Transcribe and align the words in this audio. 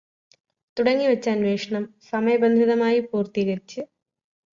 തുടങ്ങിവച്ച 0.77 1.29
അന്വേഷണം 1.29 1.83
സമയബന്ധിതമായി 2.09 2.99
പൂര്ത്തീകരിച്ച് 3.07 3.81